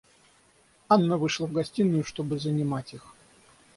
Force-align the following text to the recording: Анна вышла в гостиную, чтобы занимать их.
Анна 0.89 1.15
вышла 1.15 1.45
в 1.45 1.51
гостиную, 1.51 2.03
чтобы 2.03 2.39
занимать 2.39 2.95
их. 2.95 3.13